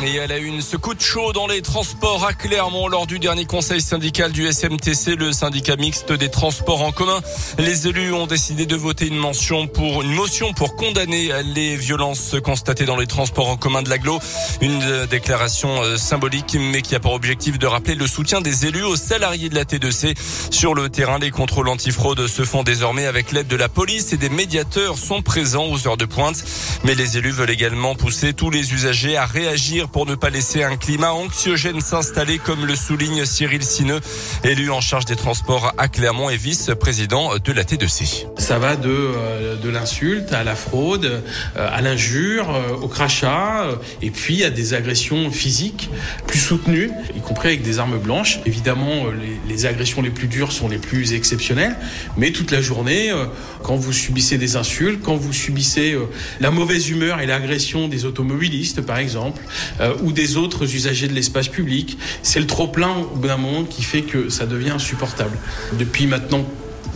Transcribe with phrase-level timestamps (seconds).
[0.00, 3.18] Et elle a eu une coup de chaud dans les transports à Clermont lors du
[3.18, 7.20] dernier conseil syndical du SMTC, le syndicat mixte des transports en commun.
[7.58, 12.36] Les élus ont décidé de voter une mention pour une motion pour condamner les violences
[12.42, 14.18] constatées dans les transports en commun de l'aglo.
[14.60, 18.84] Une déclaration euh, symbolique, mais qui a pour objectif de rappeler le soutien des élus
[18.84, 20.14] aux salariés de la T2C.
[20.50, 24.16] Sur le terrain, les contrôles antifraude se font désormais avec l'aide de la police et
[24.16, 26.42] des médiateurs sont présents aux heures de pointe.
[26.82, 30.62] Mais les élus veulent également pousser tous les usagers à réagir pour ne pas laisser
[30.62, 34.00] un climat anxiogène s'installer, comme le souligne Cyril Sineux,
[34.44, 38.26] élu en charge des transports à Clermont et vice-président de la T2C.
[38.38, 43.66] Ça va de, euh, de l'insulte à la fraude, euh, à l'injure, euh, au crachat,
[44.00, 45.90] et puis à des agressions physiques
[46.26, 48.40] plus soutenues, y compris avec des armes blanches.
[48.46, 51.76] Évidemment, les, les agressions les plus dures sont les plus exceptionnelles,
[52.16, 53.12] mais toute la journée,
[53.62, 55.96] quand vous subissez des insultes, quand vous subissez
[56.40, 59.42] la mauvaise humeur et l'agression des automobilistes, par exemple,
[59.80, 61.98] euh, ou des autres usagers de l'espace public.
[62.22, 65.36] C'est le trop-plein au bout d'un moment qui fait que ça devient insupportable.
[65.78, 66.44] Depuis maintenant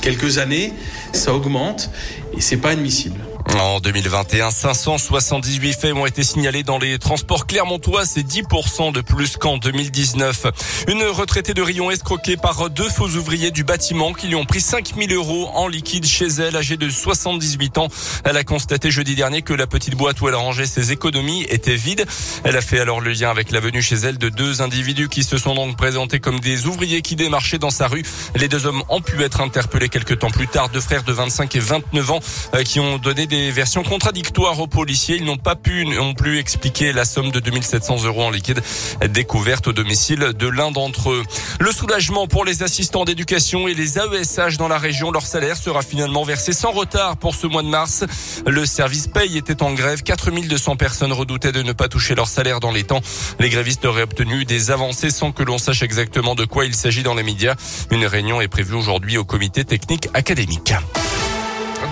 [0.00, 0.72] quelques années,
[1.12, 1.90] ça augmente
[2.36, 3.20] et c'est pas admissible.
[3.56, 8.04] En 2021, 578 faits ont été signalés dans les transports clermontois.
[8.04, 10.84] C'est 10% de plus qu'en 2019.
[10.88, 14.60] Une retraitée de Rion escroquée par deux faux ouvriers du bâtiment qui lui ont pris
[14.60, 17.88] 5000 euros en liquide chez elle, âgée de 78 ans.
[18.24, 21.76] Elle a constaté jeudi dernier que la petite boîte où elle rangé ses économies était
[21.76, 22.06] vide.
[22.44, 25.24] Elle a fait alors le lien avec la venue chez elle de deux individus qui
[25.24, 28.04] se sont donc présentés comme des ouvriers qui démarchaient dans sa rue.
[28.36, 30.68] Les deux hommes ont pu être interpellés quelques temps plus tard.
[30.68, 32.20] Deux frères de 25 et 29 ans
[32.54, 35.16] euh, qui ont donné des des versions contradictoires aux policiers.
[35.16, 38.60] Ils n'ont pas pu non plus expliquer la somme de 2700 euros en liquide
[39.08, 41.22] découverte au domicile de l'un d'entre eux.
[41.60, 45.12] Le soulagement pour les assistants d'éducation et les AESH dans la région.
[45.12, 48.04] Leur salaire sera finalement versé sans retard pour ce mois de mars.
[48.46, 50.02] Le service paye était en grève.
[50.02, 53.00] 4200 personnes redoutaient de ne pas toucher leur salaire dans les temps.
[53.38, 57.04] Les grévistes auraient obtenu des avancées sans que l'on sache exactement de quoi il s'agit
[57.04, 57.54] dans les médias.
[57.92, 60.72] Une réunion est prévue aujourd'hui au comité technique académique.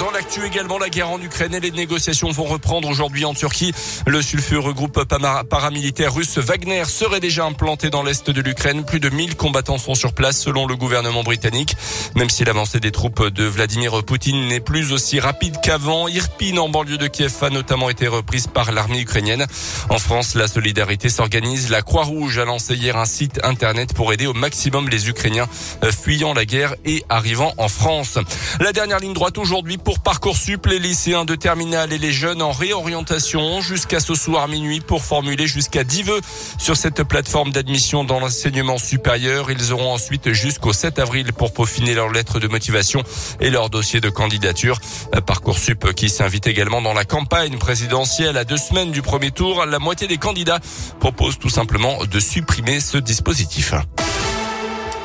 [0.00, 3.72] Dans l'actu également, la guerre en Ukraine et les négociations vont reprendre aujourd'hui en Turquie.
[4.06, 5.04] Le sulfureux groupe
[5.48, 8.84] paramilitaire russe Wagner serait déjà implanté dans l'est de l'Ukraine.
[8.84, 11.76] Plus de 1000 combattants sont sur place selon le gouvernement britannique.
[12.16, 16.68] Même si l'avancée des troupes de Vladimir Poutine n'est plus aussi rapide qu'avant, Irpin en
[16.68, 19.46] banlieue de Kiev a notamment été reprise par l'armée ukrainienne.
[19.88, 21.70] En France, la solidarité s'organise.
[21.70, 25.46] La Croix-Rouge a lancé hier un site internet pour aider au maximum les Ukrainiens
[25.84, 28.18] euh, fuyant la guerre et arrivant en France.
[28.60, 32.52] La dernière ligne droite aujourd'hui pour Parcoursup, les lycéens de terminale et les jeunes en
[32.52, 36.20] réorientation jusqu'à ce soir minuit pour formuler jusqu'à 10 vœux
[36.58, 39.50] sur cette plateforme d'admission dans l'enseignement supérieur.
[39.50, 43.02] Ils auront ensuite jusqu'au 7 avril pour peaufiner leur lettre de motivation
[43.40, 44.78] et leur dossier de candidature.
[45.26, 49.66] Parcoursup qui s'invite également dans la campagne présidentielle à deux semaines du premier tour.
[49.66, 50.60] La moitié des candidats
[51.00, 53.74] proposent tout simplement de supprimer ce dispositif.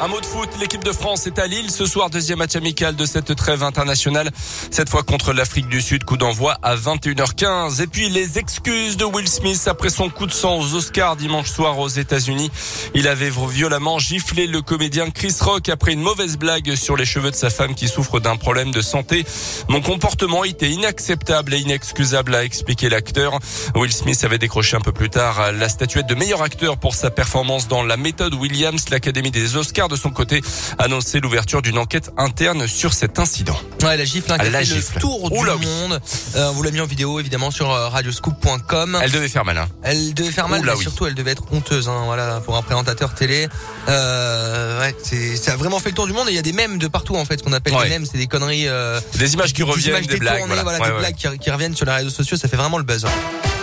[0.03, 2.95] Un mot de foot, l'équipe de France est à Lille ce soir, deuxième match amical
[2.95, 4.31] de cette trêve internationale.
[4.71, 7.83] Cette fois contre l'Afrique du Sud, coup d'envoi à 21h15.
[7.83, 11.51] Et puis les excuses de Will Smith après son coup de sang aux Oscars dimanche
[11.51, 12.49] soir aux États-Unis.
[12.95, 17.29] Il avait violemment giflé le comédien Chris Rock après une mauvaise blague sur les cheveux
[17.29, 19.23] de sa femme qui souffre d'un problème de santé.
[19.69, 23.37] Mon comportement était inacceptable et inexcusable, a expliqué l'acteur.
[23.75, 27.11] Will Smith avait décroché un peu plus tard la statuette de meilleur acteur pour sa
[27.11, 30.41] performance dans La méthode Williams, l'Académie des Oscars de son côté
[30.79, 33.57] annoncé l'ouverture d'une enquête interne sur cet incident.
[33.83, 35.99] Ouais, la gifle, hein, qui a fait le tour du monde.
[36.35, 38.99] Euh, on vous l'a mis en vidéo évidemment sur euh, radioscoop.com.
[39.01, 39.57] Elle devait faire mal.
[39.57, 39.67] Hein.
[39.83, 41.89] Elle devait faire mal, mais surtout elle devait être honteuse.
[41.89, 43.47] Hein, voilà, pour un présentateur télé.
[43.87, 46.27] Euh, ouais, c'est, ça a vraiment fait le tour du monde.
[46.29, 48.05] Et il y a des mèmes de partout en fait, ce qu'on appelle des mèmes,
[48.05, 48.67] c'est des conneries.
[48.67, 50.79] Euh, des images qui reviennent, des, blagues, voilà.
[50.79, 52.37] des blagues qui, qui, reviennent sur les réseaux sociaux.
[52.37, 53.05] Ça fait vraiment le buzz.
[53.05, 53.60] Hein.